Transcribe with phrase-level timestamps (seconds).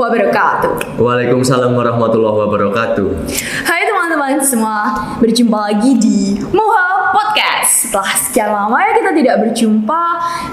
[0.00, 0.96] wabarakatuh.
[0.96, 3.08] Waalaikumsalam warahmatullahi wabarakatuh.
[3.68, 4.78] Hai teman-teman semua,
[5.20, 7.92] berjumpa lagi di Moha Podcast.
[7.92, 10.04] Setelah sekian lama ya kita tidak berjumpa,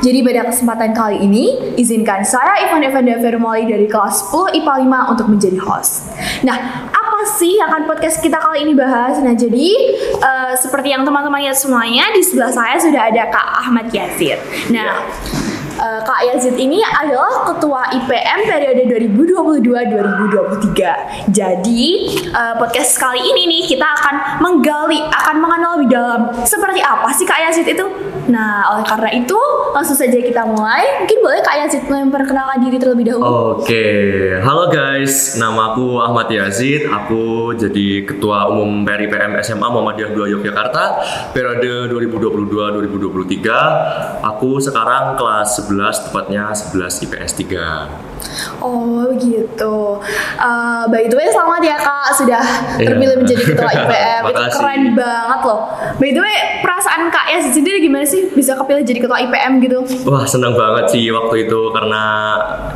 [0.03, 1.45] jadi pada kesempatan kali ini
[1.79, 6.11] izinkan saya Ivan Evanda Vermoli dari kelas 10 IPA 5 untuk menjadi host.
[6.43, 9.15] Nah, apa sih yang akan podcast kita kali ini bahas?
[9.23, 9.69] Nah, jadi
[10.19, 14.37] uh, seperti yang teman-teman lihat semuanya di sebelah saya sudah ada Kak Ahmad Yazid.
[14.75, 15.07] Nah,
[15.87, 18.83] uh, Kak Yazid ini adalah ketua IPM periode
[19.23, 21.31] 2022-2023.
[21.31, 21.85] Jadi
[22.35, 27.23] uh, podcast kali ini nih kita akan menggali, akan mengenal lebih dalam seperti apa sih
[27.23, 27.87] Kak Yazid itu.
[28.27, 29.39] Nah, oleh karena itu
[29.71, 30.99] langsung saja kita mulai.
[31.03, 33.63] Mungkin boleh Kak Yazid memperkenalkan diri terlebih dahulu.
[33.63, 33.87] Oke,
[34.43, 36.91] halo guys, nama aku Ahmad Yazid.
[36.91, 40.99] Aku jadi ketua umum PRIPM SMA Muhammadiyah 2 Yogyakarta
[41.31, 44.27] periode 2022-2023.
[44.27, 45.76] Aku sekarang kelas 11
[46.09, 48.06] tepatnya 11 IPS 3.
[48.57, 50.01] Oh gitu.
[50.37, 52.43] Uh, by the way selamat ya kak sudah
[52.77, 52.87] yeah.
[52.89, 54.21] terpilih menjadi ketua IPM.
[54.33, 55.59] Itu keren banget loh.
[56.01, 59.79] By the way perasaan kak ya sendiri gimana sih bisa kepilih jadi ketua IPM gitu?
[60.09, 62.03] Wah senang banget sih waktu itu karena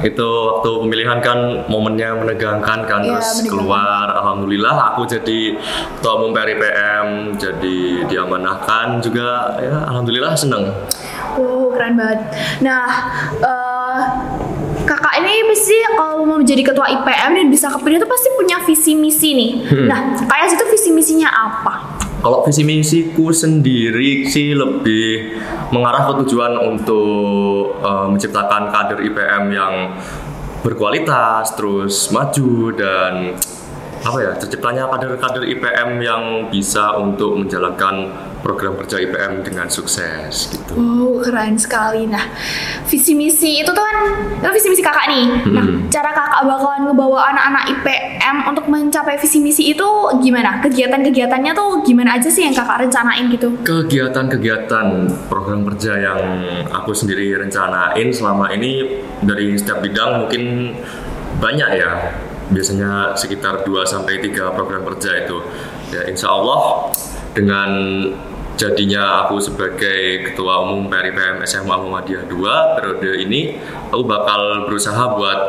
[0.02, 1.40] itu waktu pemilihan kan
[1.70, 3.52] momennya menegangkan kan yeah, terus menegangkan.
[3.52, 4.06] keluar.
[4.22, 5.58] Alhamdulillah aku jadi
[5.98, 7.78] ketua umum IPM jadi
[8.10, 10.74] diamanahkan juga ya alhamdulillah senang.
[11.38, 12.20] Oh keren banget.
[12.60, 12.86] Nah
[13.40, 13.61] uh,
[15.32, 19.30] ini pasti kalau mau menjadi ketua IPM dan bisa kepilih itu pasti punya visi misi
[19.32, 19.52] nih.
[19.72, 19.88] Hmm.
[19.88, 21.74] Nah kayak itu visi misinya apa?
[22.22, 25.42] Kalau visi misiku sendiri sih lebih
[25.74, 29.74] mengarah ke tujuan untuk uh, menciptakan kader IPM yang
[30.62, 33.34] berkualitas, terus maju dan
[34.02, 38.10] apa ya terciptanya kader-kader IPM yang bisa untuk menjalankan
[38.42, 40.74] program kerja IPM dengan sukses gitu.
[40.74, 42.10] Oh keren sekali.
[42.10, 42.26] Nah
[42.90, 43.98] visi misi itu tuh kan
[44.42, 45.26] itu visi misi kakak nih.
[45.46, 45.54] Hmm.
[45.54, 50.58] Nah cara kakak bakalan ngebawa anak-anak IPM untuk mencapai visi misi itu gimana?
[50.66, 53.54] Kegiatan-kegiatannya tuh gimana aja sih yang kakak rencanain gitu?
[53.62, 54.88] Kegiatan-kegiatan
[55.30, 56.22] program kerja yang
[56.74, 60.74] aku sendiri rencanain selama ini dari setiap bidang mungkin
[61.38, 61.92] banyak ya
[62.52, 65.38] biasanya sekitar 2 sampai 3 program kerja itu.
[65.92, 66.92] Ya insya Allah
[67.32, 67.72] dengan
[68.60, 73.58] jadinya aku sebagai ketua umum PRIPM SMA Muhammadiyah 2 periode ini
[73.90, 75.40] aku bakal berusaha buat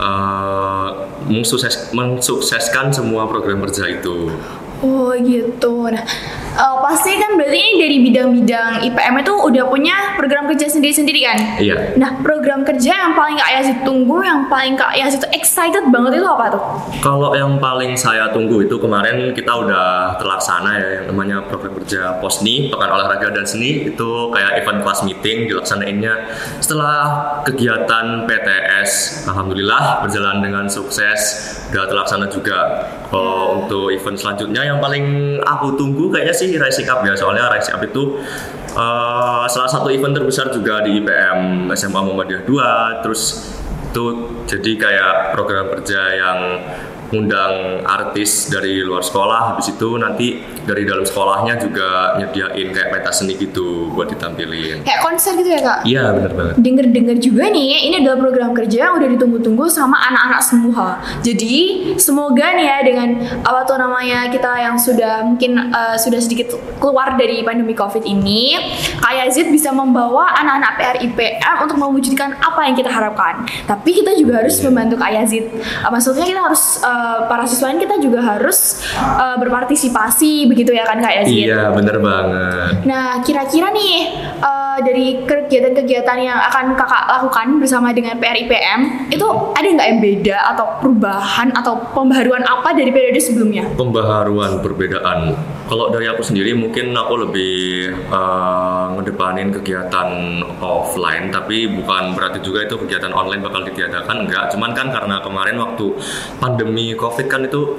[0.00, 0.88] uh,
[1.28, 4.32] mensukses, mensukseskan semua program kerja itu.
[4.80, 5.90] Oh gitu.
[5.92, 6.06] Nah
[6.54, 11.38] uh, pasti kan berarti ini dari bidang-bidang IPM itu udah punya program kerja sendiri-sendiri kan?
[11.60, 11.98] Iya.
[11.98, 16.18] Nah, program kerja yang paling Kak Yazid tunggu, yang paling Kak Yazid itu excited banget
[16.22, 16.62] itu apa tuh?
[17.02, 22.18] Kalau yang paling saya tunggu itu kemarin kita udah terlaksana ya yang namanya program kerja
[22.18, 26.98] POSNI, Pekan Olahraga dan Seni itu kayak event class meeting dilaksanainnya setelah
[27.46, 28.90] kegiatan PTS.
[29.30, 31.20] Alhamdulillah berjalan dengan sukses,
[31.70, 32.88] udah terlaksana juga.
[33.08, 37.14] Kalau untuk event selanjutnya yang paling aku tunggu kayaknya sih sih Rising Up ya.
[37.16, 38.20] Soalnya Rising Up itu
[38.76, 43.54] uh, salah satu event terbesar juga di IPM SMA Muhammadiyah 2 terus
[43.94, 44.04] itu
[44.50, 46.38] jadi kayak program kerja yang
[47.10, 49.54] ngundang artis dari luar sekolah.
[49.54, 54.86] Habis itu nanti dari dalam sekolahnya juga nyediain kayak pentas seni gitu buat ditampilin.
[54.86, 55.78] Kayak konser gitu ya kak?
[55.84, 56.54] Iya benar banget.
[56.60, 60.86] Denger denger juga nih ini adalah program kerja yang udah ditunggu-tunggu sama anak-anak semua.
[61.20, 61.56] Jadi
[62.00, 63.08] semoga nih ya dengan
[63.44, 68.56] apa tuh namanya kita yang sudah mungkin uh, sudah sedikit keluar dari pandemi covid ini
[69.02, 73.42] kayak Zid bisa membawa anak-anak PRIPM untuk mewujudkan apa yang kita harapkan.
[73.66, 74.64] Tapi kita juga harus iya.
[74.70, 75.44] membantu Kak Yazid.
[75.82, 80.86] Uh, maksudnya kita harus uh, Eh, para siswa kita juga harus uh, berpartisipasi begitu ya
[80.86, 81.50] kan Kak Yazid?
[81.50, 82.86] Iya bener banget.
[82.86, 89.26] Nah kira-kira nih uh, dari kegiatan-kegiatan yang akan kakak lakukan bersama dengan PRIPM itu
[89.58, 93.66] ada nggak yang beda atau perubahan atau pembaharuan apa dari periode sebelumnya?
[93.74, 95.34] Pembaharuan perbedaan.
[95.74, 102.62] Kalau dari aku sendiri mungkin aku lebih uh, ngedepanin kegiatan offline tapi bukan berarti juga
[102.62, 104.54] itu kegiatan online bakal ditiadakan enggak.
[104.54, 105.98] Cuman kan karena kemarin waktu
[106.38, 107.74] pandemi covid kan itu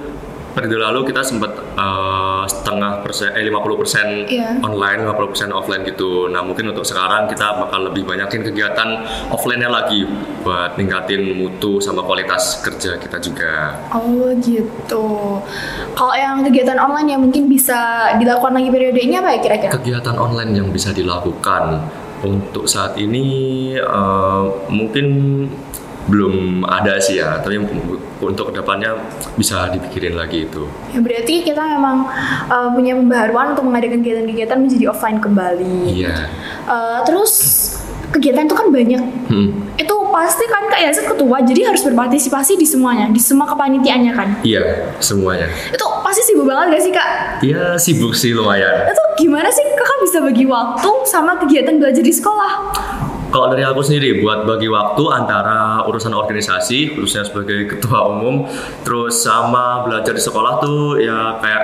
[0.56, 4.56] periode lalu kita sempat uh, setengah persen eh 50 persen yeah.
[4.64, 6.32] online 50 persen offline gitu.
[6.32, 10.08] Nah mungkin untuk sekarang kita bakal lebih banyakin kegiatan offline-nya lagi
[10.48, 13.76] buat ningkatin mutu sama kualitas kerja kita juga.
[13.92, 15.06] Oh gitu.
[15.92, 19.72] Kalau yang kegiatan online yang mungkin bisa dilakukan lagi periode ini apa ya kira-kira?
[19.76, 21.84] Kegiatan online yang bisa dilakukan
[22.24, 25.06] untuk saat ini uh, mungkin
[26.06, 27.58] belum ada sih ya tapi
[28.22, 28.94] untuk ke depannya
[29.36, 32.06] bisa dipikirin lagi itu ya berarti kita memang
[32.50, 36.30] uh, punya pembaharuan untuk mengadakan kegiatan-kegiatan menjadi offline kembali iya
[36.70, 37.34] uh, terus
[38.14, 39.04] kegiatan itu kan banyak
[39.34, 39.50] hmm.
[39.82, 44.40] itu pasti kan Kak Yazid ketua, jadi harus berpartisipasi di semuanya, di semua kepanitiaannya kan.
[44.48, 45.52] Iya, semuanya.
[45.76, 47.10] Itu pasti sibuk banget gak sih Kak?
[47.44, 48.88] Iya, sibuk sih lumayan.
[48.88, 52.52] Itu gimana sih Kakak bisa bagi waktu sama kegiatan belajar di sekolah?
[53.36, 58.48] Kalau dari aku sendiri, buat bagi waktu antara urusan organisasi, khususnya sebagai ketua umum,
[58.88, 61.64] terus sama belajar di sekolah tuh ya kayak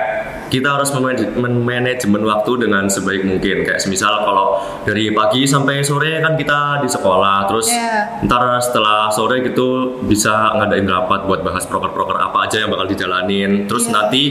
[0.51, 3.63] kita harus memanaj- manajemen waktu dengan sebaik mungkin.
[3.63, 8.27] Kayak semisal kalau dari pagi sampai sore kan kita di sekolah, terus Iya.
[8.27, 13.63] ntar setelah sore gitu bisa ngadain rapat buat bahas proker-proker apa aja yang bakal dijalanin.
[13.65, 13.93] Terus Iya.
[13.95, 14.21] nanti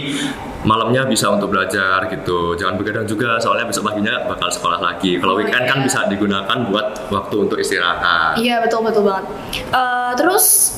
[0.61, 2.53] malamnya bisa untuk belajar gitu.
[2.53, 5.17] Jangan begadang juga soalnya besok paginya bakal sekolah lagi.
[5.17, 5.87] Kalau Oh, weekend kan iya.
[5.89, 8.37] bisa digunakan buat waktu untuk istirahat.
[8.37, 9.25] Iya betul betul banget.
[9.73, 10.77] Eh, terus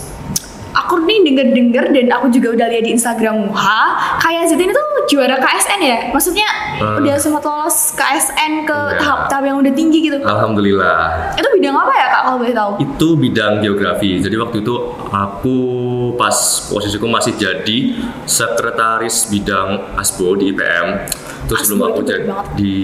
[0.83, 3.83] aku nih denger-denger dan aku juga udah lihat di Instagram Muha,
[4.19, 5.99] kayak Zit ini tuh juara KSN ya.
[6.11, 6.99] Maksudnya Eh.
[6.99, 8.99] udah sempat lolos KSN ke Iya.
[8.99, 10.19] tahap-tahap yang udah tinggi gitu.
[10.19, 11.35] Alhamdulillah.
[11.35, 12.71] Itu bidang apa ya kak kalau boleh tahu?
[12.79, 14.19] Itu bidang geografi.
[14.19, 14.75] Jadi waktu itu
[15.09, 15.57] aku
[16.15, 16.35] pas
[16.67, 17.79] posisiku masih jadi
[18.25, 20.87] sekretaris bidang ASBO di IPM.
[21.49, 22.25] Terus sebelum aku itu jadi
[22.55, 22.77] di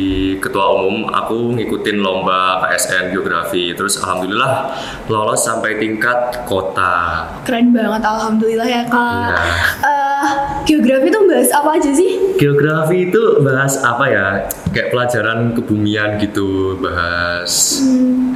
[0.43, 3.73] ketua umum, aku ngikutin lomba KSN geografi.
[3.73, 4.75] Terus alhamdulillah
[5.07, 7.27] lolos sampai tingkat kota.
[7.47, 9.31] Keren banget, alhamdulillah ya kak.
[9.31, 9.37] Iya.
[9.83, 10.27] Eh,
[10.67, 12.11] geografi tuh bahas apa aja sih?
[12.37, 14.27] Geografi itu bahas apa ya?
[14.75, 17.83] Kayak pelajaran kebumian gitu, bahas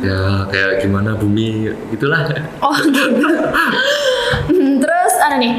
[0.03, 2.27] ya kayak gimana bumi itulah.
[2.63, 3.27] Oh gitu.
[4.43, 5.55] Hmm, Terus ada nih,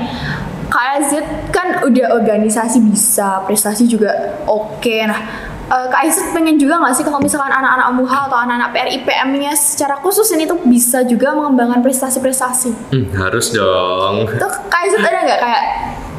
[0.74, 5.06] Kak Azit kan udah organisasi bisa, prestasi juga oke.
[5.06, 5.22] Nah,
[5.70, 10.02] eh, Kak Azit pengen juga nggak sih kalau misalkan anak-anak MUHA atau anak-anak PRIPM-nya secara
[10.02, 12.90] khusus ini tuh bisa juga mengembangkan prestasi-prestasi.
[12.90, 14.26] Hmm, harus dong.
[14.34, 15.64] Itu Kak Azit ada nggak kayak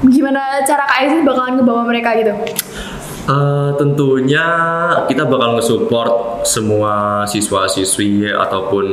[0.07, 2.35] gimana cara Kak Azit bakalan ngebawa mereka gitu?
[3.25, 4.47] Eh, tentunya
[5.11, 8.87] kita bakal nge-support semua siswa-siswi ataupun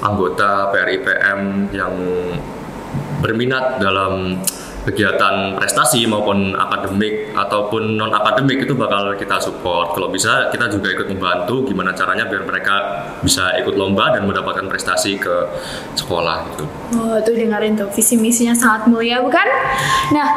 [0.00, 1.92] anggota PRIPM yang
[3.18, 4.40] berminat dalam
[4.84, 9.96] kegiatan prestasi maupun akademik ataupun non akademik itu bakal kita support.
[9.96, 12.74] Kalau bisa kita juga ikut membantu gimana caranya biar mereka
[13.24, 15.34] bisa ikut lomba dan mendapatkan prestasi ke
[15.96, 16.64] sekolah gitu.
[17.00, 19.46] Oh, tuh dengerin tuh visi misinya sangat mulia bukan?
[20.12, 20.28] Nah,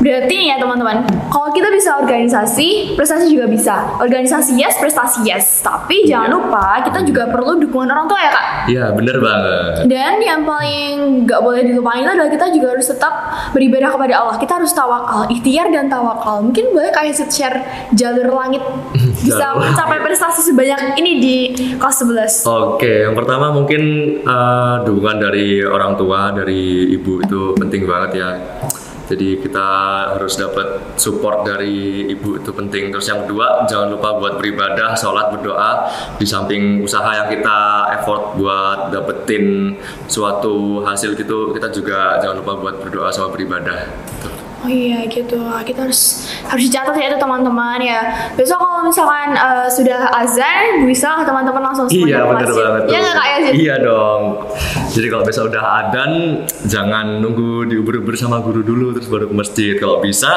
[0.00, 3.98] berarti ya teman-teman, kalau kita bisa organisasi, prestasi juga bisa.
[4.00, 5.62] Organisasi yes, prestasi yes.
[5.62, 8.46] Tapi jangan lupa kita juga perlu dukungan orang tua ya kak.
[8.70, 9.86] Iya bener banget.
[9.86, 13.12] Dan yang paling nggak boleh dilupain adalah kita juga harus tetap
[13.54, 14.36] beribadah kepada Allah.
[14.38, 16.42] Kita harus tawakal, ikhtiar dan tawakal.
[16.44, 17.58] Mungkin boleh kayak share
[17.94, 18.62] jalur langit
[19.26, 21.36] bisa mencapai prestasi sebanyak ini di
[21.78, 22.46] kelas 11.
[22.46, 23.82] Oke, yang pertama mungkin
[24.22, 28.30] eh, dukungan dari orang tua, dari ibu itu penting banget ya.
[29.10, 29.66] Jadi kita
[30.14, 32.94] harus dapat support dari ibu itu penting.
[32.94, 35.90] Terus yang kedua, jangan lupa buat beribadah, sholat, berdoa.
[36.14, 39.74] Di samping usaha yang kita effort buat dapetin
[40.06, 43.90] suatu hasil gitu, kita juga jangan lupa buat berdoa sama beribadah.
[43.90, 44.29] Gitu.
[44.60, 48.12] Oh iya gitu, kita harus harus dicatat ya itu teman-teman ya.
[48.36, 52.52] Besok kalau misalkan eh, sudah azan, bisa teman-teman langsung Iya masjid.
[52.52, 52.92] banget tuh.
[52.92, 53.52] Iya nggak kak Yazid?
[53.56, 54.22] Iya dong.
[54.92, 56.10] Jadi kalau besok udah adan,
[56.68, 59.72] jangan nunggu diubur-ubur sama guru dulu terus baru ke masjid.
[59.80, 60.28] Kalau bisa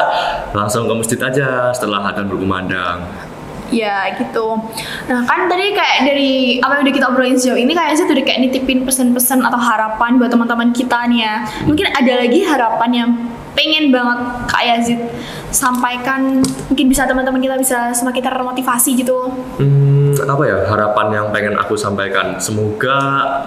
[0.55, 3.03] langsung ke masjid aja setelah adan berkumandang.
[3.75, 4.55] Iya gitu.
[5.11, 8.23] Nah kan tadi kayak dari apa yang udah kita obrolin sejauh ini kayak sih udah
[8.23, 11.35] kayak nitipin pesan-pesan atau harapan buat teman-teman kita nih ya.
[11.67, 13.11] Mungkin ada lagi harapan yang
[13.53, 14.19] pengen banget
[14.49, 14.99] Kak Yazid
[15.53, 19.29] sampaikan mungkin bisa teman-teman kita bisa semakin termotivasi gitu.
[19.61, 22.41] Hmm, apa ya harapan yang pengen aku sampaikan?
[22.41, 22.97] Semoga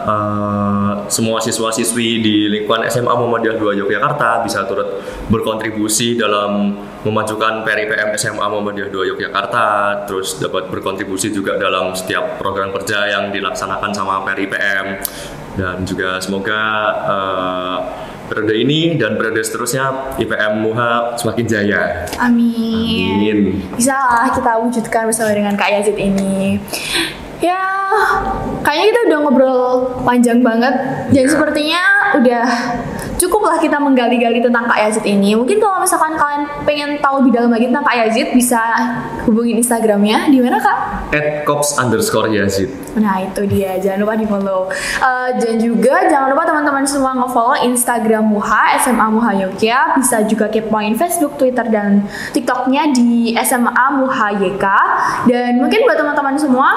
[0.06, 8.14] eh, semua siswa-siswi di lingkungan SMA Muhammadiyah 2 Yogyakarta bisa turut berkontribusi dalam memajukan PRIPM
[8.14, 9.66] SMA Muhammadiyah 2 Yogyakarta,
[10.06, 15.02] terus dapat berkontribusi juga dalam setiap program kerja yang dilaksanakan sama PRIPM
[15.58, 16.62] dan juga semoga
[17.02, 17.76] eh,
[18.26, 21.82] periode ini dan periode seterusnya IPM MUHA semakin jaya.
[22.18, 23.16] Amin.
[23.16, 23.38] Amin.
[23.72, 26.58] Bisa lah kita wujudkan bersama dengan Kak Yazid ini.
[27.36, 27.60] Ya,
[28.64, 29.60] kayaknya kita udah ngobrol
[30.02, 30.72] panjang banget.
[31.12, 31.28] Dan Iya.
[31.28, 31.82] sepertinya
[32.16, 32.46] udah
[33.16, 35.32] cukup lah kita menggali-gali tentang Kak Yazid ini.
[35.36, 38.60] Mungkin kalau misalkan kalian pengen tahu lebih dalam lagi tentang Kak Yazid, bisa
[39.28, 40.28] hubungin Instagramnya.
[40.28, 40.78] Di mana Kak?
[41.12, 42.68] At cops underscore Yazid.
[42.96, 44.72] Nah itu dia, jangan lupa di follow
[45.36, 50.96] Dan juga jangan lupa teman-teman semua nge-follow Instagram Muha, SMA Muha Yogya Bisa juga kepoin
[50.96, 54.64] Facebook, Twitter, dan TikToknya di SMA Muha YK
[55.28, 56.68] Dan mungkin buat teman-teman semua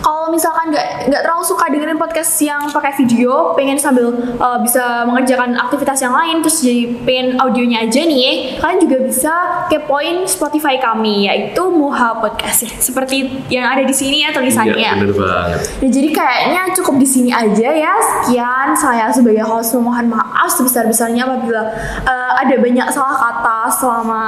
[0.00, 5.04] Kalau misalkan nggak nggak terlalu suka dengerin podcast yang pakai video, pengen sambil uh, bisa
[5.04, 9.34] mengerjakan aktivitas yang lain, terus jadi pengen audionya aja nih, kalian juga bisa
[9.68, 12.72] kepoin Spotify kami yaitu Muha Podcast ya.
[12.78, 14.78] Seperti yang ada di sini ya tulisannya.
[14.78, 15.60] Iya, bener banget.
[15.82, 17.94] Ya, jadi kayaknya cukup di sini aja ya.
[18.00, 21.62] Sekian saya sebagai host memohon maaf sebesar-besarnya apabila
[22.06, 24.22] uh, ada banyak salah kata selama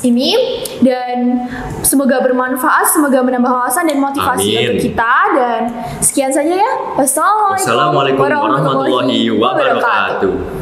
[0.00, 0.32] ini
[0.80, 1.44] dan
[1.84, 4.60] semoga bermanfaat, semoga menambah wawasan dan motivasi Amin.
[4.64, 5.60] untuk kita dan
[5.98, 6.72] sekian saja ya.
[6.96, 10.59] Wassalamualaikum, Wassalamualaikum warahmatullahi wabarakatuh.